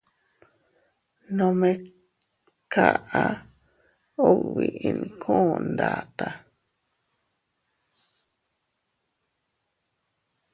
[1.37, 1.71] Nome
[2.73, 3.23] kaʼa
[4.29, 6.35] ubi inkuu ndataa.